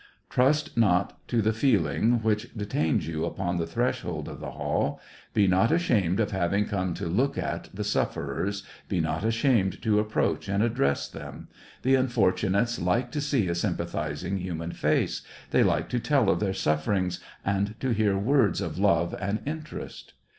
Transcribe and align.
Trust 0.31 0.75
not 0.75 1.15
to 1.27 1.43
the 1.43 1.53
feel 1.53 1.85
ing 1.85 2.23
which 2.23 2.51
detains 2.57 3.07
you 3.07 3.23
upon 3.23 3.57
the 3.57 3.67
threshold 3.67 4.27
of 4.27 4.39
the 4.39 4.49
hall; 4.49 4.99
be 5.35 5.45
not 5.47 5.71
ashamed 5.71 6.19
of 6.19 6.31
having 6.31 6.65
come 6.65 6.95
to 6.95 7.05
look 7.05 7.37
at 7.37 7.69
the 7.71 7.83
sufferers, 7.83 8.63
be 8.89 8.99
not 8.99 9.23
ashamed 9.23 9.79
to 9.83 9.99
ap 9.99 10.07
proach 10.07 10.51
and 10.51 10.63
address 10.63 11.07
them: 11.07 11.49
the 11.83 11.93
unfortunates 11.93 12.79
like 12.79 13.11
to 13.11 13.21
see 13.21 13.47
a 13.47 13.53
sympathizing 13.53 14.39
human 14.39 14.71
face, 14.71 15.21
they 15.51 15.61
like 15.61 15.87
to 15.89 15.99
tell 15.99 16.31
of 16.31 16.39
their 16.39 16.51
sufferings 16.55 17.19
and 17.45 17.79
to 17.79 17.91
hear 17.91 18.17
words 18.17 18.59
of 18.59 18.79
love 18.79 19.13
and 19.19 19.43
interest. 19.45 20.13